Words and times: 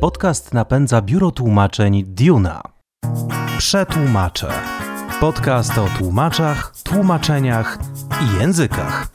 Podcast 0.00 0.54
napędza 0.54 1.02
biuro 1.02 1.30
tłumaczeń 1.30 2.04
Duna. 2.06 2.62
Przetłumaczę. 3.58 4.48
Podcast 5.20 5.78
o 5.78 5.86
tłumaczach, 5.98 6.72
tłumaczeniach 6.84 7.78
i 8.22 8.40
językach. 8.40 9.08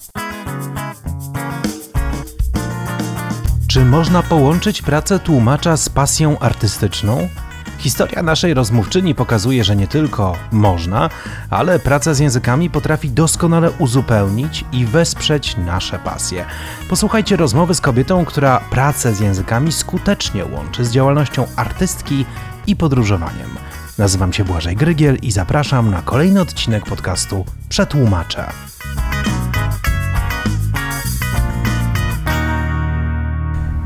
Czy 3.68 3.86
można 3.86 4.24
połączyć 4.24 4.82
pracę 4.82 5.20
tłumacza 5.20 5.78
z 5.78 5.90
pasją 5.90 6.40
artystyczną? 6.40 7.28
Historia 7.82 8.24
naszej 8.24 8.54
rozmówczyni 8.54 9.16
pokazuje, 9.16 9.64
że 9.64 9.76
nie 9.76 9.88
tylko 9.88 10.36
można, 10.52 11.10
ale 11.50 11.80
praca 11.80 12.14
z 12.14 12.20
językami 12.20 12.70
potrafi 12.70 13.10
doskonale 13.10 13.72
uzupełnić 13.72 14.66
i 14.72 14.86
wesprzeć 14.86 15.58
nasze 15.58 16.00
pasje. 16.00 16.46
Posłuchajcie 16.90 17.36
rozmowy 17.36 17.76
z 17.76 17.82
kobietą, 17.82 18.26
która 18.26 18.60
pracę 18.72 19.14
z 19.14 19.20
językami 19.20 19.72
skutecznie 19.72 20.46
łączy 20.46 20.86
z 20.86 20.92
działalnością 20.92 21.48
artystki 21.56 22.26
i 22.68 22.76
podróżowaniem. 22.76 23.50
Nazywam 23.98 24.34
się 24.34 24.44
Błażej 24.44 24.76
Grygiel 24.76 25.18
i 25.22 25.32
zapraszam 25.32 25.92
na 25.92 26.02
kolejny 26.02 26.42
odcinek 26.42 26.86
podcastu 26.86 27.46
Przetłumaczę. 27.70 28.46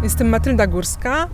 Jestem 0.04 0.30
Matylda 0.30 0.68
Górska. 0.68 1.28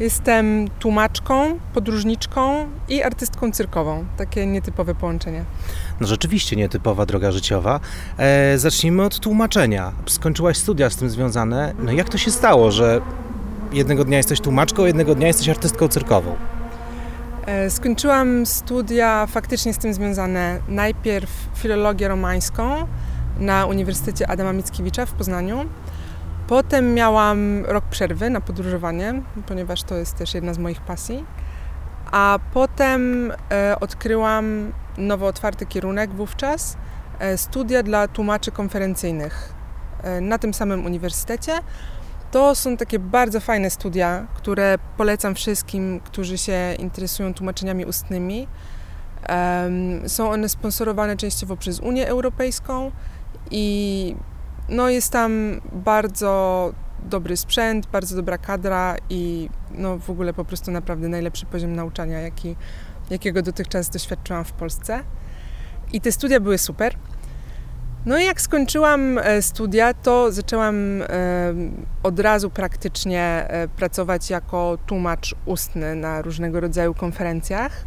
Jestem 0.00 0.68
tłumaczką, 0.80 1.58
podróżniczką 1.74 2.66
i 2.88 3.02
artystką 3.02 3.52
cyrkową. 3.52 4.04
Takie 4.16 4.46
nietypowe 4.46 4.94
połączenie. 4.94 5.44
No 6.00 6.06
rzeczywiście 6.06 6.56
nietypowa 6.56 7.06
droga 7.06 7.32
życiowa. 7.32 7.80
E, 8.18 8.58
zacznijmy 8.58 9.02
od 9.02 9.20
tłumaczenia. 9.20 9.92
Skończyłaś 10.06 10.56
studia 10.56 10.90
z 10.90 10.96
tym 10.96 11.10
związane. 11.10 11.74
No 11.78 11.92
jak 11.92 12.08
to 12.08 12.18
się 12.18 12.30
stało, 12.30 12.70
że 12.70 13.00
jednego 13.72 14.04
dnia 14.04 14.16
jesteś 14.16 14.40
tłumaczką, 14.40 14.84
jednego 14.84 15.14
dnia 15.14 15.26
jesteś 15.26 15.48
artystką 15.48 15.88
cyrkową? 15.88 16.36
E, 17.46 17.70
skończyłam 17.70 18.46
studia 18.46 19.26
faktycznie 19.26 19.74
z 19.74 19.78
tym 19.78 19.94
związane. 19.94 20.60
Najpierw 20.68 21.30
filologię 21.54 22.08
romańską 22.08 22.86
na 23.38 23.66
Uniwersytecie 23.66 24.30
Adama 24.30 24.52
Mickiewicza 24.52 25.06
w 25.06 25.12
Poznaniu. 25.12 25.64
Potem 26.48 26.94
miałam 26.94 27.64
rok 27.64 27.84
przerwy 27.84 28.30
na 28.30 28.40
podróżowanie, 28.40 29.22
ponieważ 29.46 29.82
to 29.82 29.94
jest 29.94 30.16
też 30.16 30.34
jedna 30.34 30.54
z 30.54 30.58
moich 30.58 30.80
pasji. 30.80 31.24
A 32.12 32.38
potem 32.52 33.32
e, 33.50 33.80
odkryłam 33.80 34.72
nowo 34.98 35.26
otwarty 35.26 35.66
kierunek 35.66 36.10
wówczas 36.10 36.76
e, 37.18 37.38
studia 37.38 37.82
dla 37.82 38.08
tłumaczy 38.08 38.50
konferencyjnych 38.50 39.52
e, 40.02 40.20
na 40.20 40.38
tym 40.38 40.54
samym 40.54 40.86
uniwersytecie. 40.86 41.52
To 42.30 42.54
są 42.54 42.76
takie 42.76 42.98
bardzo 42.98 43.40
fajne 43.40 43.70
studia, 43.70 44.26
które 44.34 44.78
polecam 44.96 45.34
wszystkim, 45.34 46.00
którzy 46.00 46.38
się 46.38 46.74
interesują 46.78 47.34
tłumaczeniami 47.34 47.84
ustnymi. 47.84 48.48
Są 50.06 50.30
one 50.30 50.48
sponsorowane 50.48 51.16
częściowo 51.16 51.56
przez 51.56 51.80
Unię 51.80 52.08
Europejską 52.08 52.92
i 53.50 54.16
no 54.68 54.88
jest 54.88 55.12
tam 55.12 55.60
bardzo 55.72 56.72
dobry 57.04 57.36
sprzęt, 57.36 57.86
bardzo 57.86 58.16
dobra 58.16 58.38
kadra 58.38 58.96
i 59.10 59.48
no 59.70 59.98
w 59.98 60.10
ogóle 60.10 60.32
po 60.34 60.44
prostu 60.44 60.70
naprawdę 60.70 61.08
najlepszy 61.08 61.46
poziom 61.46 61.76
nauczania, 61.76 62.20
jaki, 62.20 62.56
jakiego 63.10 63.42
dotychczas 63.42 63.90
doświadczyłam 63.90 64.44
w 64.44 64.52
Polsce. 64.52 65.00
I 65.92 66.00
te 66.00 66.12
studia 66.12 66.40
były 66.40 66.58
super. 66.58 66.94
No 68.06 68.18
i 68.18 68.24
jak 68.24 68.40
skończyłam 68.40 69.18
e, 69.18 69.42
studia, 69.42 69.94
to 69.94 70.32
zaczęłam 70.32 71.02
e, 71.02 71.06
od 72.02 72.20
razu 72.20 72.50
praktycznie 72.50 73.22
e, 73.22 73.68
pracować 73.68 74.30
jako 74.30 74.78
tłumacz 74.86 75.34
ustny 75.46 75.94
na 75.94 76.22
różnego 76.22 76.60
rodzaju 76.60 76.94
konferencjach, 76.94 77.86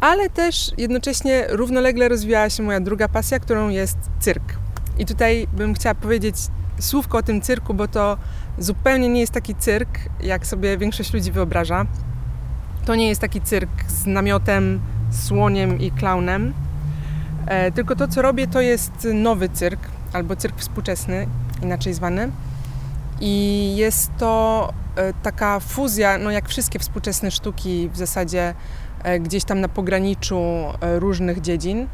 ale 0.00 0.30
też 0.30 0.72
jednocześnie 0.78 1.46
równolegle 1.48 2.08
rozwijała 2.08 2.50
się 2.50 2.62
moja 2.62 2.80
druga 2.80 3.08
pasja, 3.08 3.38
którą 3.38 3.68
jest 3.68 3.98
cyrk. 4.20 4.63
I 4.98 5.06
tutaj 5.06 5.46
bym 5.52 5.74
chciała 5.74 5.94
powiedzieć 5.94 6.36
słówko 6.78 7.18
o 7.18 7.22
tym 7.22 7.40
cyrku, 7.40 7.74
bo 7.74 7.88
to 7.88 8.18
zupełnie 8.58 9.08
nie 9.08 9.20
jest 9.20 9.32
taki 9.32 9.54
cyrk, 9.54 9.98
jak 10.20 10.46
sobie 10.46 10.78
większość 10.78 11.12
ludzi 11.12 11.32
wyobraża. 11.32 11.86
To 12.84 12.94
nie 12.94 13.08
jest 13.08 13.20
taki 13.20 13.40
cyrk 13.40 13.70
z 13.88 14.06
namiotem, 14.06 14.80
słoniem 15.10 15.80
i 15.80 15.90
klaunem. 15.90 16.54
E, 17.46 17.72
tylko 17.72 17.96
to, 17.96 18.08
co 18.08 18.22
robię, 18.22 18.46
to 18.46 18.60
jest 18.60 19.08
nowy 19.14 19.48
cyrk, 19.48 19.80
albo 20.12 20.36
cyrk 20.36 20.58
współczesny, 20.58 21.26
inaczej 21.62 21.94
zwany. 21.94 22.30
I 23.20 23.72
jest 23.76 24.10
to 24.18 24.72
e, 24.96 25.12
taka 25.22 25.60
fuzja, 25.60 26.18
no 26.18 26.30
jak 26.30 26.48
wszystkie 26.48 26.78
współczesne 26.78 27.30
sztuki, 27.30 27.88
w 27.88 27.96
zasadzie 27.96 28.54
e, 29.02 29.20
gdzieś 29.20 29.44
tam 29.44 29.60
na 29.60 29.68
pograniczu 29.68 30.40
e, 30.80 30.98
różnych 30.98 31.40
dziedzin. 31.40 31.86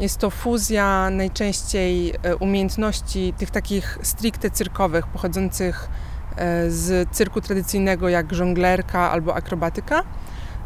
Jest 0.00 0.18
to 0.18 0.30
fuzja 0.30 1.10
najczęściej 1.10 2.14
e, 2.22 2.36
umiejętności 2.36 3.34
tych 3.38 3.50
takich 3.50 3.98
stricte 4.02 4.50
cyrkowych, 4.50 5.06
pochodzących 5.06 5.88
e, 6.36 6.70
z 6.70 7.10
cyrku 7.10 7.40
tradycyjnego, 7.40 8.08
jak 8.08 8.34
żonglerka 8.34 9.10
albo 9.10 9.34
akrobatyka, 9.34 10.02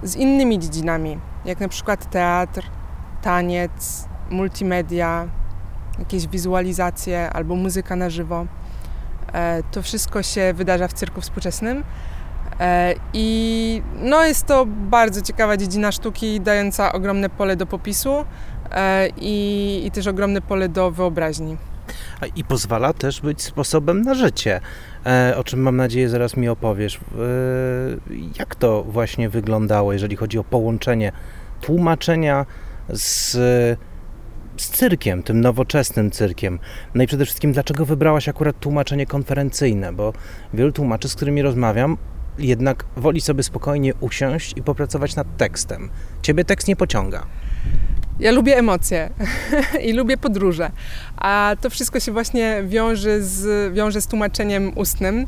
z 0.03 0.17
innymi 0.17 0.59
dziedzinami, 0.59 1.19
jak 1.45 1.61
na 1.61 1.69
przykład 1.69 2.11
teatr, 2.11 2.63
taniec, 3.23 4.09
multimedia, 4.31 5.29
jakieś 5.99 6.27
wizualizacje 6.27 7.31
albo 7.31 7.55
muzyka 7.55 7.97
na 7.97 8.11
żywo. 8.11 8.47
E, 9.33 9.63
to 9.63 9.83
wszystko 9.83 10.23
się 10.23 10.53
wydarza 10.55 10.89
w 10.89 10.93
cyrku 10.93 11.21
współczesnym. 11.21 11.85
I 13.15 13.83
no 14.03 14.25
jest 14.25 14.47
to 14.47 14.67
bardzo 14.67 15.23
ciekawa 15.23 15.57
dziedzina 15.57 15.93
sztuki, 15.93 16.41
dająca 16.41 16.93
ogromne 16.93 17.29
pole 17.29 17.57
do 17.57 17.67
popisu. 17.67 18.25
E, 18.75 19.09
i, 19.17 19.83
i 19.87 19.91
też 19.91 20.07
ogromne 20.07 20.41
pole 20.41 20.69
do 20.69 20.91
wyobraźni. 20.91 21.57
I 22.37 22.45
pozwala 22.45 22.93
też 22.93 23.21
być 23.21 23.43
sposobem 23.43 24.03
na 24.03 24.15
życie, 24.15 24.61
e, 25.07 25.35
o 25.37 25.45
czym 25.45 25.61
mam 25.61 25.77
nadzieję 25.77 26.09
zaraz 26.09 26.37
mi 26.37 26.49
opowiesz. 26.49 26.97
E, 26.97 27.01
jak 28.39 28.55
to 28.55 28.83
właśnie 28.83 29.29
wyglądało, 29.29 29.93
jeżeli 29.93 30.17
chodzi 30.17 30.39
o 30.39 30.45
połączenie 30.45 31.13
tłumaczenia 31.61 32.47
z, 32.89 33.33
z 34.57 34.69
cyrkiem, 34.71 35.23
tym 35.23 35.41
nowoczesnym 35.41 36.11
cyrkiem? 36.11 36.59
No 36.95 37.03
i 37.03 37.07
przede 37.07 37.25
wszystkim, 37.25 37.53
dlaczego 37.53 37.87
wybrałaś 37.87 38.29
akurat 38.29 38.61
tłumaczenie 38.61 39.07
konferencyjne? 39.07 39.93
Bo 39.93 40.13
wielu 40.55 40.73
tłumaczy, 40.73 41.09
z 41.09 41.15
którymi 41.15 41.43
rozmawiam, 41.43 41.97
jednak 42.39 42.85
woli 42.97 43.21
sobie 43.21 43.43
spokojnie 43.43 43.95
usiąść 44.01 44.53
i 44.57 44.63
popracować 44.63 45.17
nad 45.17 45.37
tekstem. 45.37 45.91
Ciebie 46.23 46.45
tekst 46.45 46.69
nie 46.69 46.77
pociąga. 46.77 47.27
Ja 48.21 48.33
lubię 48.33 48.59
emocje 48.59 49.11
i 49.89 49.93
lubię 49.93 50.17
podróże, 50.17 50.71
a 51.17 51.57
to 51.61 51.71
wszystko 51.71 52.01
się 52.01 52.13
właśnie 52.13 52.63
wiąże 52.67 53.23
z, 53.23 53.75
wiąże 53.75 54.01
z 54.01 54.07
tłumaczeniem 54.07 54.73
ustnym. 54.75 55.27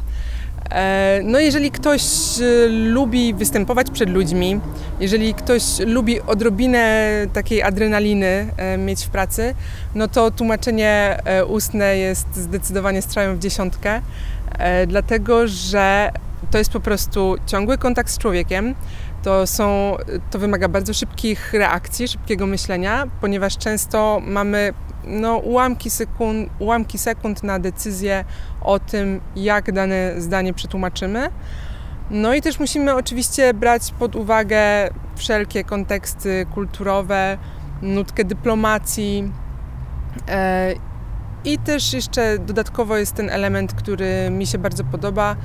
E, 0.70 1.20
no, 1.24 1.40
jeżeli 1.40 1.70
ktoś 1.70 2.02
e, 2.40 2.68
lubi 2.68 3.34
występować 3.34 3.90
przed 3.90 4.10
ludźmi, 4.10 4.60
jeżeli 5.00 5.34
ktoś 5.34 5.62
lubi 5.86 6.20
odrobinę 6.20 7.10
takiej 7.32 7.62
adrenaliny 7.62 8.46
e, 8.56 8.78
mieć 8.78 9.04
w 9.04 9.08
pracy, 9.08 9.54
no 9.94 10.08
to 10.08 10.30
tłumaczenie 10.30 11.18
ustne 11.48 11.96
jest 11.96 12.36
zdecydowanie 12.36 13.02
strzałem 13.02 13.36
w 13.36 13.38
dziesiątkę, 13.38 14.00
dlatego 14.86 15.48
że 15.48 16.12
to 16.50 16.58
jest 16.58 16.70
po 16.70 16.80
prostu 16.80 17.36
ciągły 17.46 17.78
kontakt 17.78 18.10
z 18.10 18.18
człowiekiem, 18.18 18.74
to, 19.22 19.46
są, 19.46 19.96
to 20.30 20.38
wymaga 20.38 20.68
bardzo 20.68 20.94
szybkich 20.94 21.52
reakcji, 21.52 22.08
szybkiego 22.08 22.46
myślenia, 22.46 23.06
ponieważ 23.20 23.58
często 23.58 24.20
mamy 24.26 24.72
no, 25.06 25.36
ułamki, 25.36 25.90
sekund, 25.90 26.48
ułamki 26.58 26.98
sekund 26.98 27.42
na 27.42 27.58
decyzję 27.58 28.24
o 28.60 28.78
tym, 28.78 29.20
jak 29.36 29.72
dane 29.72 30.20
zdanie 30.20 30.54
przetłumaczymy. 30.54 31.28
No 32.10 32.34
i 32.34 32.42
też 32.42 32.60
musimy 32.60 32.94
oczywiście 32.94 33.54
brać 33.54 33.82
pod 33.98 34.16
uwagę 34.16 34.90
wszelkie 35.16 35.64
konteksty 35.64 36.46
kulturowe, 36.54 37.38
nutkę 37.82 38.24
dyplomacji. 38.24 39.32
E, 40.28 40.72
I 41.44 41.58
też 41.58 41.92
jeszcze 41.92 42.38
dodatkowo 42.38 42.96
jest 42.96 43.14
ten 43.14 43.30
element, 43.30 43.74
który 43.74 44.30
mi 44.30 44.46
się 44.46 44.58
bardzo 44.58 44.84
podoba, 44.84 45.36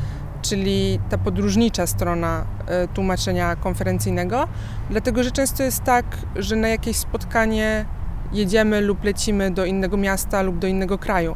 czyli 0.42 1.00
ta 1.10 1.18
podróżnicza 1.18 1.88
strona 1.88 2.46
e, 2.68 2.88
tłumaczenia 2.88 3.56
konferencyjnego, 3.56 4.48
dlatego 4.90 5.24
że 5.24 5.32
często 5.32 5.64
jest 5.64 5.84
tak, 5.84 6.06
że 6.36 6.56
na 6.56 6.68
jakieś 6.68 6.98
spotkanie 6.98 7.86
jedziemy 8.32 8.82
lub 8.82 9.04
lecimy 9.04 9.52
do 9.52 9.66
innego 9.66 9.98
miasta 9.98 10.42
lub 10.42 10.60
do 10.60 10.68
innego 10.68 10.98
kraju, 10.98 11.36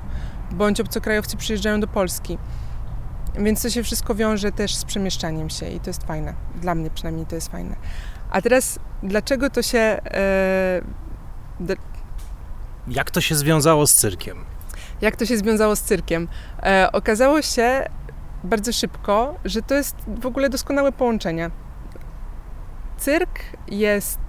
bądź 0.52 0.82
obcokrajowcy 0.82 1.38
przyjeżdżają 1.38 1.80
do 1.80 1.88
Polski. 1.88 2.38
Więc 3.40 3.62
to 3.62 3.70
się 3.70 3.84
wszystko 3.84 4.16
wiąże 4.16 4.52
też 4.52 4.76
z 4.76 4.86
przemieszczaniem 4.86 5.50
się 5.50 5.70
i 5.70 5.80
to 5.80 5.90
jest 5.90 6.04
fajne. 6.04 6.34
Dla 6.56 6.76
mnie 6.76 6.90
przynajmniej 6.90 7.26
to 7.26 7.36
jest 7.36 7.52
fajne. 7.52 7.76
A 8.32 8.42
teraz, 8.42 8.80
dlaczego 9.04 9.50
to 9.50 9.62
się. 9.62 9.80
E, 9.80 10.82
Jak 12.88 13.12
to 13.12 13.22
się 13.22 13.36
związało 13.36 13.88
z 13.88 13.94
cyrkiem? 13.94 14.38
Jak 15.02 15.16
to 15.16 15.26
się 15.26 15.38
związało 15.38 15.76
z 15.76 15.82
cyrkiem? 15.82 16.28
E, 16.64 16.90
okazało 16.92 17.42
się, 17.42 17.86
bardzo 18.44 18.74
szybko, 18.74 19.36
że 19.46 19.62
to 19.62 19.76
jest 19.76 19.96
w 20.08 20.26
ogóle 20.26 20.50
doskonałe 20.50 20.92
połączenie. 20.92 21.50
Cyrk 22.98 23.40
jest, 23.68 24.20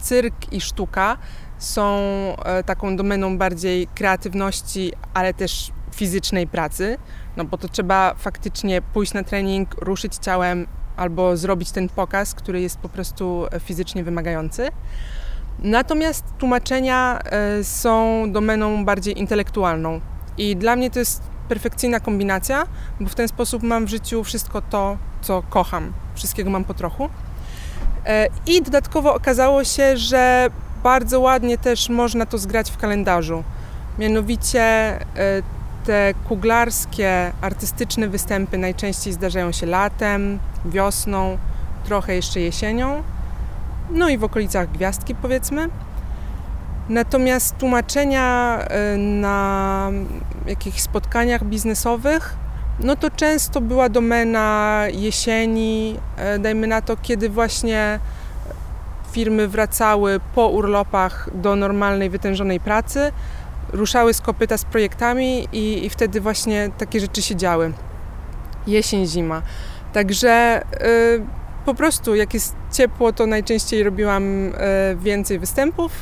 cyrk 0.00 0.52
i 0.52 0.60
sztuka 0.60 1.16
są 1.58 1.98
e, 2.44 2.62
taką 2.62 2.96
domeną 2.96 3.38
bardziej 3.38 3.86
kreatywności, 3.86 4.92
ale 5.14 5.34
też 5.34 5.72
fizycznej 5.94 6.46
pracy, 6.46 6.98
no 7.36 7.44
bo 7.44 7.58
to 7.58 7.68
trzeba 7.68 8.14
faktycznie 8.18 8.82
pójść 8.82 9.12
na 9.12 9.22
trening, 9.22 9.74
ruszyć 9.74 10.16
ciałem 10.16 10.66
albo 10.96 11.36
zrobić 11.36 11.70
ten 11.70 11.88
pokaz, 11.88 12.34
który 12.34 12.60
jest 12.60 12.78
po 12.78 12.88
prostu 12.88 13.46
fizycznie 13.60 14.04
wymagający. 14.04 14.68
Natomiast 15.58 16.24
tłumaczenia 16.38 17.18
e, 17.24 17.64
są 17.64 18.24
domeną 18.32 18.84
bardziej 18.84 19.18
intelektualną 19.18 20.00
i 20.38 20.56
dla 20.56 20.76
mnie 20.76 20.90
to 20.90 20.98
jest 20.98 21.33
perfekcyjna 21.48 22.00
kombinacja, 22.00 22.66
bo 23.00 23.08
w 23.08 23.14
ten 23.14 23.28
sposób 23.28 23.62
mam 23.62 23.86
w 23.86 23.88
życiu 23.88 24.24
wszystko 24.24 24.62
to, 24.62 24.96
co 25.22 25.42
kocham. 25.42 25.92
Wszystkiego 26.14 26.50
mam 26.50 26.64
po 26.64 26.74
trochu. 26.74 27.08
E, 28.06 28.28
I 28.46 28.62
dodatkowo 28.62 29.14
okazało 29.14 29.64
się, 29.64 29.96
że 29.96 30.50
bardzo 30.82 31.20
ładnie 31.20 31.58
też 31.58 31.88
można 31.88 32.26
to 32.26 32.38
zgrać 32.38 32.70
w 32.70 32.76
kalendarzu. 32.76 33.44
Mianowicie 33.98 34.60
e, 34.60 35.02
te 35.84 36.14
kuglarskie, 36.28 37.32
artystyczne 37.40 38.08
występy 38.08 38.58
najczęściej 38.58 39.12
zdarzają 39.12 39.52
się 39.52 39.66
latem, 39.66 40.38
wiosną, 40.64 41.38
trochę 41.84 42.14
jeszcze 42.14 42.40
jesienią, 42.40 43.02
no 43.90 44.08
i 44.08 44.18
w 44.18 44.24
okolicach 44.24 44.70
gwiazdki 44.70 45.14
powiedzmy. 45.14 45.68
Natomiast 46.88 47.56
tłumaczenia 47.58 48.58
e, 48.58 48.96
na 48.96 49.90
jakichś 50.46 50.80
spotkaniach 50.80 51.44
biznesowych, 51.44 52.36
no 52.80 52.96
to 52.96 53.10
często 53.10 53.60
była 53.60 53.88
domena 53.88 54.82
jesieni, 54.92 55.98
e, 56.16 56.38
dajmy 56.38 56.66
na 56.66 56.82
to, 56.82 56.96
kiedy 56.96 57.28
właśnie 57.28 57.98
firmy 59.12 59.48
wracały 59.48 60.20
po 60.34 60.48
urlopach 60.48 61.30
do 61.34 61.56
normalnej, 61.56 62.10
wytężonej 62.10 62.60
pracy, 62.60 63.12
ruszały 63.72 64.14
z 64.14 64.20
kopyta 64.20 64.58
z 64.58 64.64
projektami 64.64 65.48
i, 65.52 65.86
i 65.86 65.90
wtedy 65.90 66.20
właśnie 66.20 66.70
takie 66.78 67.00
rzeczy 67.00 67.22
się 67.22 67.36
działy. 67.36 67.72
Jesień, 68.66 69.06
zima. 69.06 69.42
Także 69.92 70.62
y, 70.62 71.64
po 71.64 71.74
prostu 71.74 72.14
jak 72.14 72.34
jest 72.34 72.56
ciepło, 72.72 73.12
to 73.12 73.26
najczęściej 73.26 73.82
robiłam 73.82 74.24
y, 74.48 74.52
więcej 74.96 75.38
występów, 75.38 75.92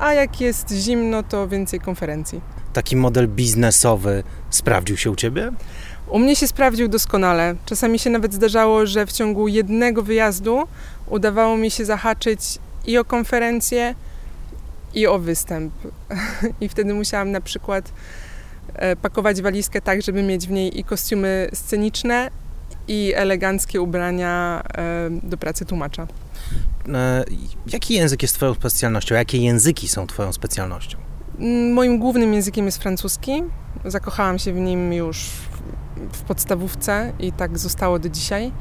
a 0.00 0.12
jak 0.12 0.40
jest 0.40 0.70
zimno, 0.72 1.22
to 1.22 1.48
więcej 1.48 1.80
konferencji. 1.80 2.57
Taki 2.72 2.96
model 2.96 3.28
biznesowy 3.28 4.22
sprawdził 4.50 4.96
się 4.96 5.10
u 5.10 5.16
Ciebie? 5.16 5.50
U 6.08 6.18
mnie 6.18 6.36
się 6.36 6.48
sprawdził 6.48 6.88
doskonale. 6.88 7.54
Czasami 7.66 7.98
się 7.98 8.10
nawet 8.10 8.34
zdarzało, 8.34 8.86
że 8.86 9.06
w 9.06 9.12
ciągu 9.12 9.48
jednego 9.48 10.02
wyjazdu 10.02 10.68
udawało 11.06 11.56
mi 11.56 11.70
się 11.70 11.84
zahaczyć 11.84 12.40
i 12.86 12.98
o 12.98 13.04
konferencję, 13.04 13.94
i 14.94 15.06
o 15.06 15.18
występ. 15.18 15.72
I 16.60 16.68
wtedy 16.68 16.94
musiałam 16.94 17.30
na 17.30 17.40
przykład 17.40 17.92
e, 18.74 18.96
pakować 18.96 19.42
walizkę 19.42 19.80
tak, 19.80 20.02
żeby 20.02 20.22
mieć 20.22 20.46
w 20.46 20.50
niej 20.50 20.80
i 20.80 20.84
kostiumy 20.84 21.48
sceniczne, 21.54 22.30
i 22.88 23.12
eleganckie 23.16 23.80
ubrania 23.80 24.62
e, 24.74 25.10
do 25.22 25.36
pracy 25.36 25.64
tłumacza. 25.64 26.06
E, 26.88 27.24
jaki 27.72 27.94
język 27.94 28.22
jest 28.22 28.34
Twoją 28.34 28.54
specjalnością? 28.54 29.14
Jakie 29.14 29.38
języki 29.38 29.88
są 29.88 30.06
Twoją 30.06 30.32
specjalnością? 30.32 30.98
Mm, 31.38 31.72
moim 31.72 31.98
głównym 31.98 32.34
językiem 32.34 32.66
jest 32.66 32.82
francuski. 32.82 33.42
Zakochałam 33.84 34.38
się 34.38 34.52
w 34.52 34.56
nim 34.56 34.92
już 34.92 35.30
w 36.12 36.22
podstawówce 36.22 37.12
i 37.18 37.32
tak 37.32 37.58
zostało 37.58 37.98
do 37.98 38.08
dzisiaj. 38.08 38.52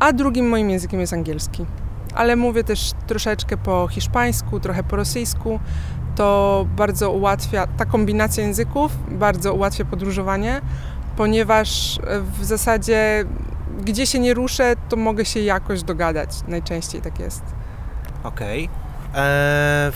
A 0.00 0.12
drugim 0.12 0.48
moim 0.48 0.70
językiem 0.70 1.00
jest 1.00 1.12
angielski 1.12 1.66
ale 2.16 2.36
mówię 2.36 2.64
też 2.64 2.90
troszeczkę 3.06 3.56
po 3.56 3.88
hiszpańsku, 3.88 4.60
trochę 4.60 4.82
po 4.82 4.96
rosyjsku. 4.96 5.60
To 6.16 6.66
bardzo 6.76 7.10
ułatwia, 7.10 7.66
ta 7.66 7.84
kombinacja 7.84 8.44
języków 8.44 8.92
bardzo 9.10 9.54
ułatwia 9.54 9.84
podróżowanie, 9.84 10.60
ponieważ 11.16 11.98
w 12.40 12.44
zasadzie 12.44 13.24
gdzie 13.80 14.06
się 14.06 14.18
nie 14.18 14.34
ruszę, 14.34 14.74
to 14.88 14.96
mogę 14.96 15.24
się 15.24 15.40
jakoś 15.40 15.82
dogadać. 15.82 16.30
Najczęściej 16.48 17.02
tak 17.02 17.20
jest. 17.20 17.42
Okej. 18.24 18.64
Okay. 18.64 18.85
Eee, 19.16 19.92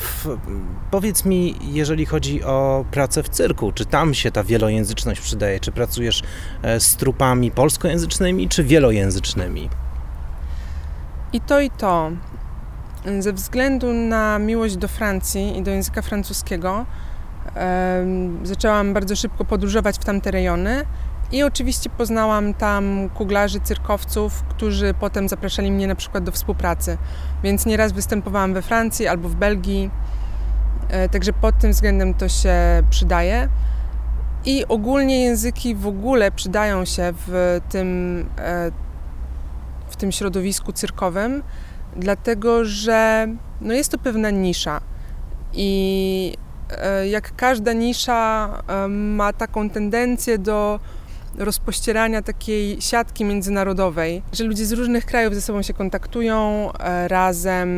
powiedz 0.91 1.25
mi, 1.25 1.55
jeżeli 1.73 2.07
chodzi 2.07 2.45
o 2.45 2.85
pracę 2.91 3.23
w 3.23 3.29
cyrku, 3.29 3.73
czy 3.73 3.85
tam 3.85 4.15
się 4.15 4.31
ta 4.31 4.45
wielojęzyczność 4.45 5.21
przydaje? 5.21 5.61
Czy 5.61 5.73
pracujesz 5.73 6.23
e, 6.63 6.81
z 6.81 6.97
trupami 6.97 7.51
polskojęzycznymi, 7.51 8.49
czy 8.49 8.65
wielojęzycznymi? 8.65 9.71
I 11.33 11.41
to 11.41 11.61
i 11.61 11.71
to. 11.71 12.11
Ze 13.19 13.33
względu 13.33 13.93
na 13.93 14.39
miłość 14.39 14.77
do 14.77 14.89
Francji 14.89 15.59
i 15.59 15.63
do 15.63 15.71
języka 15.71 16.03
francuskiego, 16.03 16.87
zaczęłam 18.43 18.95
bardzo 18.95 19.17
szybko 19.17 19.45
podróżować 19.45 19.97
w 19.97 20.05
tamte 20.05 20.31
rejony 20.31 20.85
i 21.33 21.43
oczywiście 21.43 21.91
poznałam 21.91 22.55
tam 22.55 23.09
kuglarzy, 23.15 23.61
cyrkowców, 23.61 24.43
którzy 24.43 24.95
potem 24.95 25.29
zapraszali 25.29 25.73
mnie 25.73 25.87
na 25.87 25.95
przykład 25.95 26.25
do 26.25 26.33
współpracy. 26.33 26.99
Więc 27.43 27.67
nieraz 27.67 27.93
występowałam 27.93 28.55
we 28.55 28.63
Francji 28.63 29.07
albo 29.07 29.29
w 29.29 29.35
Belgii, 29.35 29.91
e, 30.89 31.09
także 31.09 31.33
pod 31.33 31.59
tym 31.59 31.73
względem 31.73 32.15
to 32.15 32.29
się 32.29 32.55
przydaje. 32.91 33.49
I 34.45 34.67
ogólnie 34.69 35.25
języki 35.25 35.75
w 35.75 35.87
ogóle 35.87 36.33
przydają 36.33 36.85
się 36.85 37.13
w 37.27 37.61
tym 37.69 38.21
e, 38.39 38.71
w 39.89 39.97
tym 39.97 40.13
środowisku 40.13 40.73
cyrkowym, 40.73 41.43
dlatego 41.97 42.65
że 42.65 43.29
no 43.61 43.75
jest 43.75 43.91
to 43.91 43.99
pewna 43.99 44.31
nisza. 44.31 44.81
I 45.53 46.37
e, 46.71 47.09
jak 47.09 47.37
każda 47.37 47.73
nisza 47.73 48.49
ma 48.89 49.33
taką 49.33 49.71
tendencję 49.71 50.39
do 50.39 50.81
rozpościerania 51.41 52.23
takiej 52.23 52.81
siatki 52.81 53.25
międzynarodowej, 53.25 54.23
że 54.33 54.45
ludzie 54.45 54.67
z 54.67 54.73
różnych 54.73 55.07
krajów 55.07 55.35
ze 55.35 55.41
sobą 55.41 55.63
się 55.63 55.75
kontaktują, 55.75 56.69
e, 56.73 57.09
razem 57.09 57.71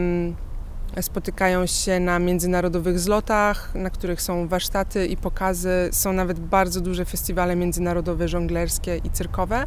spotykają 1.00 1.66
się 1.66 2.00
na 2.00 2.18
międzynarodowych 2.18 2.98
zlotach, 2.98 3.74
na 3.74 3.90
których 3.90 4.22
są 4.22 4.48
warsztaty 4.48 5.06
i 5.06 5.16
pokazy. 5.16 5.88
Są 5.92 6.12
nawet 6.12 6.40
bardzo 6.40 6.80
duże 6.80 7.04
festiwale 7.04 7.56
międzynarodowe, 7.56 8.28
żonglerskie 8.28 8.96
i 8.96 9.10
cyrkowe 9.10 9.66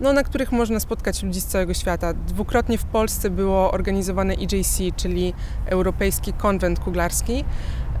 no, 0.00 0.12
na 0.12 0.22
których 0.22 0.52
można 0.52 0.80
spotkać 0.80 1.22
ludzi 1.22 1.40
z 1.40 1.46
całego 1.46 1.74
świata. 1.74 2.14
Dwukrotnie 2.14 2.78
w 2.78 2.84
Polsce 2.84 3.30
było 3.30 3.72
organizowane 3.72 4.34
EJC, 4.34 4.78
czyli 4.96 5.34
Europejski 5.66 6.32
Konwent 6.32 6.80
Kuglarski. 6.80 7.44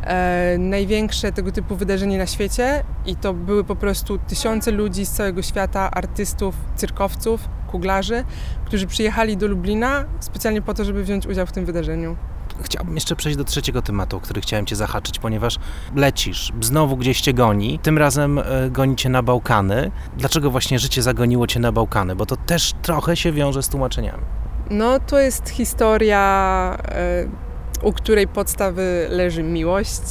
E, 0.04 0.56
największe 0.58 1.32
tego 1.32 1.52
typu 1.52 1.76
wydarzenie 1.76 2.18
na 2.18 2.26
świecie 2.26 2.84
i 3.06 3.16
to 3.16 3.34
były 3.34 3.64
po 3.64 3.76
prostu 3.76 4.18
tysiące 4.18 4.70
ludzi 4.70 5.06
z 5.06 5.10
całego 5.10 5.42
świata, 5.42 5.90
artystów, 5.90 6.54
cyrkowców, 6.76 7.48
kuglarzy, 7.70 8.24
którzy 8.64 8.86
przyjechali 8.86 9.36
do 9.36 9.46
Lublina 9.46 10.04
specjalnie 10.20 10.62
po 10.62 10.74
to, 10.74 10.84
żeby 10.84 11.04
wziąć 11.04 11.26
udział 11.26 11.46
w 11.46 11.52
tym 11.52 11.64
wydarzeniu 11.64 12.16
chciałbym 12.62 12.94
jeszcze 12.94 13.16
przejść 13.16 13.38
do 13.38 13.44
trzeciego 13.44 13.82
tematu, 13.82 14.16
o 14.16 14.20
który 14.20 14.40
chciałem 14.40 14.66
Cię 14.66 14.76
zahaczyć, 14.76 15.18
ponieważ 15.18 15.56
lecisz, 15.96 16.52
znowu 16.60 16.96
gdzieś 16.96 17.20
Cię 17.20 17.34
goni, 17.34 17.78
tym 17.78 17.98
razem 17.98 18.38
e, 18.38 18.42
goni 18.70 18.96
Cię 18.96 19.08
na 19.08 19.22
Bałkany. 19.22 19.90
Dlaczego 20.16 20.50
właśnie 20.50 20.78
życie 20.78 21.02
zagoniło 21.02 21.46
Cię 21.46 21.60
na 21.60 21.72
Bałkany? 21.72 22.16
Bo 22.16 22.26
to 22.26 22.36
też 22.36 22.72
trochę 22.82 23.16
się 23.16 23.32
wiąże 23.32 23.62
z 23.62 23.68
tłumaczeniami. 23.68 24.22
No, 24.70 25.00
to 25.00 25.18
jest 25.18 25.48
historia, 25.48 26.76
e, 26.88 27.49
u 27.82 27.92
której 27.92 28.28
podstawy 28.28 29.06
leży 29.10 29.42
miłość, 29.42 30.02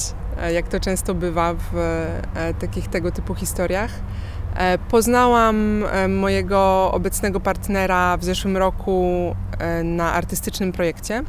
e, 0.41 0.53
jak 0.53 0.67
to 0.67 0.79
często 0.79 1.13
bywa 1.13 1.53
w 1.53 2.05
takich 2.59 2.88
tego 2.88 3.11
typu 3.11 3.35
historiach. 3.35 3.91
Poznałam 4.89 5.85
mojego 6.09 6.91
obecnego 6.91 7.39
partnera 7.39 8.17
w 8.17 8.23
zeszłym 8.23 8.57
roku 8.57 9.35
na 9.83 10.13
artystycznym 10.13 10.71
projekcie 10.71 11.23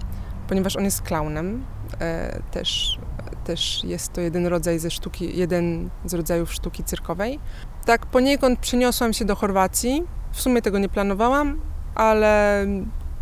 ponieważ 0.50 0.76
on 0.76 0.84
jest 0.84 1.02
klaunem. 1.02 1.64
E, 2.00 2.40
też, 2.50 2.98
też 3.44 3.84
jest 3.84 4.12
to 4.12 4.20
jeden 4.20 4.46
rodzaj 4.46 4.78
ze 4.78 4.90
sztuki, 4.90 5.38
jeden 5.38 5.90
z 6.04 6.14
rodzajów 6.14 6.52
sztuki 6.52 6.84
cyrkowej. 6.84 7.38
Tak 7.86 8.06
poniekąd 8.06 8.58
przeniosłam 8.58 9.12
się 9.12 9.24
do 9.24 9.36
Chorwacji. 9.36 10.02
W 10.32 10.40
sumie 10.40 10.62
tego 10.62 10.78
nie 10.78 10.88
planowałam, 10.88 11.60
ale 11.94 12.66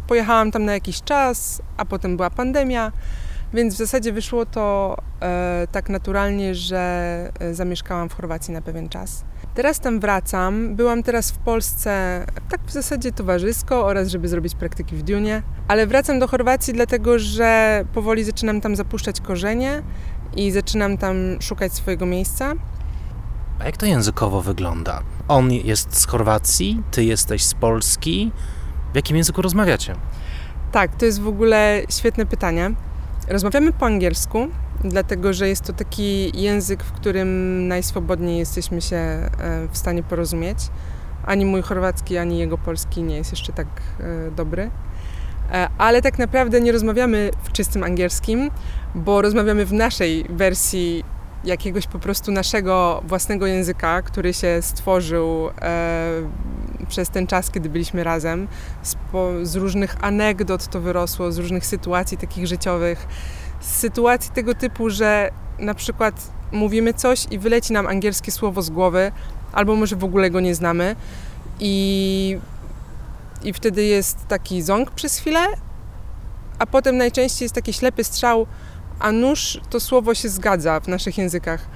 pojechałam 0.08 0.50
tam 0.50 0.64
na 0.64 0.72
jakiś 0.72 1.02
czas, 1.02 1.62
a 1.76 1.84
potem 1.84 2.16
była 2.16 2.30
pandemia, 2.30 2.92
więc 3.52 3.74
w 3.74 3.78
zasadzie 3.78 4.12
wyszło 4.12 4.46
to 4.46 4.96
e, 5.22 5.66
tak 5.72 5.88
naturalnie, 5.88 6.54
że 6.54 6.78
e, 7.40 7.54
zamieszkałam 7.54 8.08
w 8.08 8.14
Chorwacji 8.14 8.54
na 8.54 8.62
pewien 8.62 8.88
czas. 8.88 9.24
Teraz 9.54 9.80
tam 9.80 10.00
wracam. 10.00 10.76
Byłam 10.76 11.02
teraz 11.02 11.30
w 11.30 11.38
Polsce 11.38 12.24
tak 12.48 12.60
w 12.66 12.72
zasadzie 12.72 13.12
towarzysko 13.12 13.86
oraz 13.86 14.08
żeby 14.08 14.28
zrobić 14.28 14.54
praktyki 14.54 14.96
w 14.96 15.02
Dunie, 15.02 15.42
ale 15.68 15.86
wracam 15.86 16.18
do 16.18 16.28
Chorwacji 16.28 16.74
dlatego, 16.74 17.18
że 17.18 17.84
powoli 17.94 18.24
zaczynam 18.24 18.60
tam 18.60 18.76
zapuszczać 18.76 19.20
korzenie 19.20 19.82
i 20.36 20.50
zaczynam 20.50 20.98
tam 20.98 21.16
szukać 21.40 21.72
swojego 21.72 22.06
miejsca. 22.06 22.52
A 23.58 23.64
jak 23.64 23.76
to 23.76 23.86
językowo 23.86 24.42
wygląda? 24.42 25.02
On 25.28 25.52
jest 25.52 25.96
z 25.96 26.06
Chorwacji, 26.06 26.82
ty 26.90 27.04
jesteś 27.04 27.44
z 27.44 27.54
Polski. 27.54 28.32
W 28.92 28.96
jakim 28.96 29.16
języku 29.16 29.42
rozmawiacie? 29.42 29.94
Tak, 30.72 30.96
to 30.96 31.04
jest 31.04 31.20
w 31.20 31.28
ogóle 31.28 31.82
świetne 31.90 32.26
pytanie. 32.26 32.70
Rozmawiamy 33.28 33.72
po 33.72 33.86
angielsku, 33.86 34.48
dlatego 34.84 35.32
że 35.32 35.48
jest 35.48 35.64
to 35.64 35.72
taki 35.72 36.40
język, 36.42 36.84
w 36.84 36.92
którym 36.92 37.68
najswobodniej 37.68 38.38
jesteśmy 38.38 38.80
się 38.80 38.96
e, 38.96 39.30
w 39.70 39.78
stanie 39.78 40.02
porozumieć. 40.02 40.58
Ani 41.26 41.44
mój 41.44 41.62
chorwacki, 41.62 42.18
ani 42.18 42.38
jego 42.38 42.58
polski 42.58 43.02
nie 43.02 43.16
jest 43.16 43.30
jeszcze 43.30 43.52
tak 43.52 43.66
e, 44.00 44.30
dobry. 44.30 44.70
E, 45.52 45.68
ale 45.78 46.02
tak 46.02 46.18
naprawdę 46.18 46.60
nie 46.60 46.72
rozmawiamy 46.72 47.30
w 47.42 47.52
czystym 47.52 47.84
angielskim, 47.84 48.50
bo 48.94 49.22
rozmawiamy 49.22 49.66
w 49.66 49.72
naszej 49.72 50.24
wersji 50.28 51.04
jakiegoś 51.44 51.86
po 51.86 51.98
prostu 51.98 52.32
naszego 52.32 53.02
własnego 53.06 53.46
języka, 53.46 54.02
który 54.02 54.34
się 54.34 54.58
stworzył 54.62 55.50
przez 56.88 57.10
ten 57.10 57.26
czas, 57.26 57.50
kiedy 57.50 57.68
byliśmy 57.68 58.04
razem. 58.04 58.48
Z, 58.82 58.94
po, 59.12 59.30
z, 59.42 59.56
różnych 59.56 60.04
anegdot 60.04 60.68
to 60.68 60.80
wyrosło, 60.80 61.32
z 61.32 61.38
różnych 61.38 61.66
sytuacji 61.66 62.18
takich 62.18 62.46
życiowych, 62.46 63.06
z 63.60 63.74
sytuacji 63.74 64.30
tego 64.34 64.54
typu, 64.54 64.90
że 64.90 65.30
na 65.58 65.74
przykład 65.74 66.30
mówimy 66.52 66.94
coś 66.94 67.26
i 67.30 67.38
wyleci 67.38 67.72
nam 67.72 67.86
angielskie 67.86 68.32
słowo 68.32 68.62
z 68.62 68.70
głowy, 68.70 69.12
albo 69.52 69.76
może 69.76 69.96
w 69.96 70.04
ogóle 70.04 70.30
go 70.30 70.40
nie 70.40 70.54
znamy 70.54 70.96
i, 71.60 72.38
i 73.42 73.52
wtedy 73.52 73.84
jest 73.84 74.26
taki 74.28 74.62
ząg 74.62 74.90
przez 74.90 75.18
chwilę, 75.18 75.46
a 76.58 76.66
potem 76.66 76.96
najczęściej 76.96 77.44
jest 77.44 77.54
taki 77.54 77.72
ślepy 77.72 78.04
strzał, 78.04 78.46
a 78.98 79.12
nóż 79.12 79.60
to 79.70 79.80
słowo 79.80 80.14
się 80.14 80.28
zgadza 80.28 80.80
w 80.80 80.88
naszych 80.88 81.18
językach. 81.18 81.68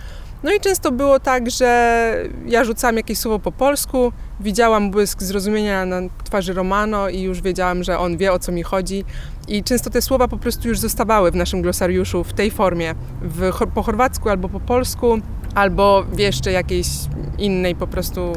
No 0.42 0.52
i 0.52 0.61
często 0.61 0.92
było 0.92 1.20
tak, 1.20 1.50
że 1.50 2.14
ja 2.46 2.64
rzucałam 2.64 2.96
jakieś 2.96 3.18
słowo 3.18 3.38
po 3.38 3.52
polsku, 3.52 4.12
widziałam 4.40 4.90
błysk 4.90 5.22
zrozumienia 5.22 5.87
na 5.87 6.00
twarzy 6.25 6.52
Romano 6.52 7.08
i 7.08 7.20
już 7.20 7.40
wiedziałam, 7.40 7.84
że 7.84 7.99
on 7.99 8.16
wie 8.16 8.32
o 8.32 8.38
co 8.38 8.52
mi 8.52 8.62
chodzi. 8.62 9.04
I 9.49 9.64
często 9.64 9.90
te 9.90 10.02
słowa 10.02 10.28
po 10.28 10.37
prostu 10.37 10.68
już 10.68 10.78
zostawały 10.78 11.30
w 11.30 11.37
naszym 11.37 11.62
glosariuszu 11.62 12.25
w 12.25 12.32
tej 12.32 12.50
formie, 12.50 12.94
w, 13.22 13.50
po 13.75 13.82
chorwacku 13.82 14.28
albo 14.28 14.49
po 14.49 14.61
polsku, 14.61 15.18
albo 15.54 16.02
w 16.02 16.18
jeszcze 16.18 16.52
jakiejś 16.52 16.87
innej 17.38 17.75
po 17.75 17.87
prostu 17.87 18.32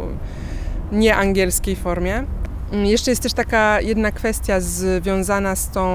nieangielskiej 0.91 1.75
formie. 1.75 2.23
Mm, 2.71 2.85
jeszcze 2.85 3.11
jest 3.11 3.23
też 3.23 3.33
taka 3.33 3.81
jedna 3.81 4.11
kwestia 4.11 4.59
związana 4.59 5.55
z 5.55 5.69
tą 5.69 5.85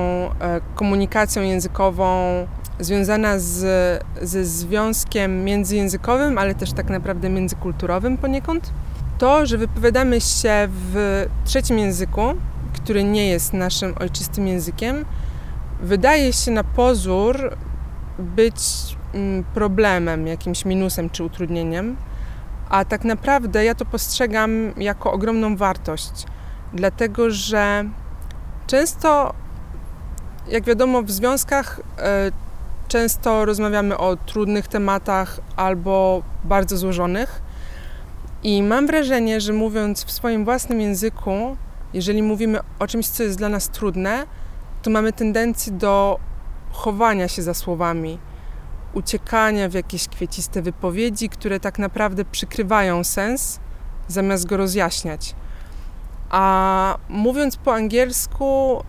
e, 0.41 0.61
komunikacją 0.75 1.43
językową 1.43 2.47
związana 2.81 3.39
z, 3.39 3.59
ze 4.23 4.45
związkiem 4.45 5.45
międzyjęzykowym, 5.45 6.39
ale 6.39 6.55
też 6.55 6.73
tak 6.73 6.91
naprawdę 6.91 7.29
międzykulturowym 7.29 8.19
poniekąd. 8.19 8.73
To, 9.19 9.47
że 9.47 9.59
wypowiadamy 9.59 10.21
się 10.21 10.69
w 10.71 11.27
trzecim 11.45 11.79
języku, 11.79 12.23
który 12.73 13.05
nie 13.05 13.29
jest 13.29 13.53
naszym 13.53 13.95
ojczystym 14.01 14.49
językiem, 14.49 15.05
wydaje 15.83 16.33
się 16.33 16.51
na 16.51 16.65
pozór 16.65 17.57
być 18.19 18.57
mm, 19.15 19.45
problemem, 19.45 20.27
jakimś 20.27 20.65
minusem 20.65 21.11
czy 21.11 21.25
utrudnieniem, 21.25 21.97
a 22.69 22.85
tak 22.85 23.05
naprawdę 23.05 23.65
ja 23.65 23.75
to 23.75 23.85
postrzegam 23.85 24.73
jako 24.77 25.13
ogromną 25.13 25.57
wartość, 25.57 26.27
dlatego 26.73 27.31
że 27.31 27.85
często, 28.67 29.35
jak 30.49 30.65
wiadomo, 30.65 31.03
w 31.03 31.11
związkach 31.11 31.81
e, 31.99 32.31
Często 32.91 33.45
rozmawiamy 33.45 33.99
o 33.99 34.17
trudnych 34.17 34.69
tematach 34.69 35.41
albo 35.57 36.23
bardzo 36.45 36.77
złożonych. 36.77 37.43
I 38.43 38.63
mam 38.63 38.87
wrażenie, 38.87 39.41
że 39.41 39.53
mówiąc 39.53 40.05
w 40.05 40.11
swoim 40.11 40.45
własnym 40.45 40.81
języku, 40.81 41.57
jeżeli 41.95 42.23
mówimy 42.23 42.59
o 42.79 42.87
czymś, 42.87 43.09
co 43.09 43.23
jest 43.23 43.39
dla 43.39 43.49
nas 43.49 43.69
trudne, 43.69 44.27
to 44.83 44.91
mamy 44.91 45.13
tendencję 45.13 45.73
do 45.73 46.19
chowania 46.73 47.29
się 47.29 47.43
za 47.43 47.55
słowami, 47.55 48.19
uciekania 48.95 49.69
w 49.69 49.75
jakieś 49.75 50.09
kwieciste 50.09 50.63
wypowiedzi, 50.63 51.29
które 51.29 51.61
tak 51.61 51.79
naprawdę 51.79 52.25
przykrywają 52.25 53.05
sens, 53.05 53.61
zamiast 54.09 54.47
go 54.47 54.57
rozjaśniać. 54.57 55.35
A 56.31 56.99
mówiąc 57.09 57.57
po 57.57 57.75
angielsku, 57.75 58.83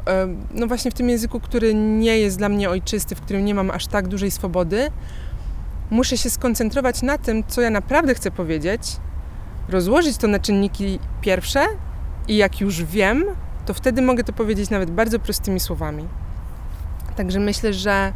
no 0.53 0.67
właśnie 0.67 0.91
w 0.91 0.93
tym 0.93 1.09
języku, 1.09 1.39
który 1.39 1.73
nie 1.73 2.17
jest 2.17 2.37
dla 2.37 2.49
mnie 2.49 2.69
ojczysty, 2.69 3.15
w 3.15 3.21
którym 3.21 3.45
nie 3.45 3.55
mam 3.55 3.71
aż 3.71 3.87
tak 3.87 4.07
dużej 4.07 4.31
swobody, 4.31 4.91
muszę 5.89 6.17
się 6.17 6.29
skoncentrować 6.29 7.01
na 7.01 7.17
tym, 7.17 7.43
co 7.47 7.61
ja 7.61 7.69
naprawdę 7.69 8.15
chcę 8.15 8.31
powiedzieć, 8.31 8.81
rozłożyć 9.69 10.17
to 10.17 10.27
na 10.27 10.39
czynniki 10.39 10.99
pierwsze 11.21 11.65
i 12.27 12.37
jak 12.37 12.61
już 12.61 12.83
wiem, 12.83 13.23
to 13.65 13.73
wtedy 13.73 14.01
mogę 14.01 14.23
to 14.23 14.33
powiedzieć 14.33 14.69
nawet 14.69 14.91
bardzo 14.91 15.19
prostymi 15.19 15.59
słowami. 15.59 16.07
Także 17.15 17.39
myślę, 17.39 17.73
że 17.73 18.13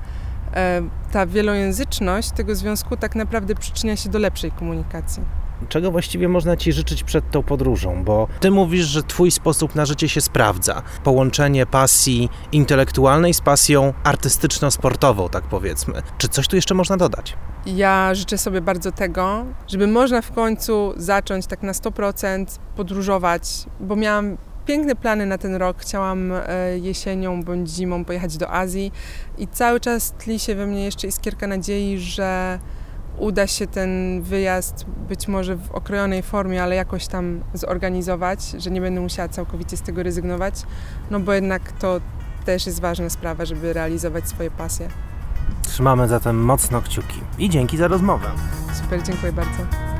ta 1.11 1.25
wielojęzyczność 1.25 2.31
tego 2.31 2.55
związku 2.55 2.97
tak 2.97 3.15
naprawdę 3.15 3.55
przyczynia 3.55 3.95
się 3.95 4.09
do 4.09 4.19
lepszej 4.19 4.51
komunikacji 4.51 5.23
czego 5.65 5.91
właściwie 5.91 6.27
można 6.27 6.57
Ci 6.57 6.73
życzyć 6.73 7.03
przed 7.03 7.31
tą 7.31 7.43
podróżą? 7.43 8.03
Bo 8.03 8.27
Ty 8.39 8.51
mówisz, 8.51 8.85
że 8.85 9.03
Twój 9.03 9.31
sposób 9.31 9.75
na 9.75 9.85
życie 9.85 10.09
się 10.09 10.21
sprawdza. 10.21 10.81
Połączenie 11.03 11.65
pasji 11.65 12.29
intelektualnej 12.51 13.33
z 13.33 13.41
pasją 13.41 13.93
artystyczno-sportową, 14.03 15.29
tak 15.29 15.43
powiedzmy. 15.43 16.01
Czy 16.17 16.27
coś 16.27 16.47
tu 16.47 16.55
jeszcze 16.55 16.75
można 16.75 16.97
dodać? 16.97 17.37
Ja 17.65 18.15
życzę 18.15 18.37
sobie 18.37 18.61
bardzo 18.61 18.91
tego, 18.91 19.45
żeby 19.67 19.87
można 19.87 20.21
w 20.21 20.31
końcu 20.31 20.93
zacząć 20.97 21.47
tak 21.47 21.63
na 21.63 21.71
100% 21.71 22.45
podróżować, 22.75 23.43
bo 23.79 23.95
miałam 23.95 24.37
piękne 24.65 24.95
plany 24.95 25.25
na 25.25 25.37
ten 25.37 25.55
rok. 25.55 25.77
Chciałam 25.79 26.31
e, 26.31 26.77
jesienią 26.77 27.43
bądź 27.43 27.69
zimą 27.69 28.05
pojechać 28.05 28.37
do 28.37 28.51
Azji 28.51 28.91
i 29.37 29.47
cały 29.47 29.79
czas 29.79 30.11
tli 30.11 30.39
się 30.39 30.55
we 30.55 30.67
mnie 30.67 30.85
jeszcze 30.85 31.07
iskierka 31.07 31.47
nadziei, 31.47 31.99
że 31.99 32.59
uda 33.17 33.47
się 33.47 33.67
ten 33.67 34.21
wyjazd 34.21 34.85
być 35.09 35.27
może 35.27 35.55
w 35.55 35.71
okrojonej 35.71 36.23
formie, 36.23 36.63
ale 36.63 36.75
jakoś 36.75 37.07
tam 37.07 37.41
zorganizować, 37.53 38.39
że 38.57 38.71
nie 38.71 38.81
będę 38.81 39.01
musiała 39.01 39.29
całkowicie 39.29 39.77
z 39.77 39.81
tego 39.81 40.03
rezygnować, 40.03 40.55
no 41.11 41.19
bo 41.19 41.33
jednak 41.33 41.71
to 41.71 42.01
też 42.45 42.65
jest 42.65 42.81
ważna 42.81 43.09
sprawa, 43.09 43.45
żeby 43.45 43.73
realizować 43.73 44.29
swoje 44.29 44.51
pasje. 44.51 44.87
Trzymamy 45.61 46.07
zatem 46.07 46.43
mocno 46.43 46.81
kciuki 46.81 47.19
i 47.39 47.49
dzięki 47.49 47.77
za 47.77 47.87
rozmowę. 47.87 48.27
Super, 48.83 49.03
dziękuję 49.03 49.31
bardzo. 49.31 49.94